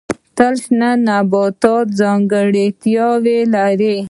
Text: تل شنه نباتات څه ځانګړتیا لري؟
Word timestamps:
تل 0.37 0.53
شنه 0.63 0.89
نباتات 1.07 1.85
څه 1.89 1.93
ځانګړتیا 1.99 3.07
لري؟ 3.53 3.95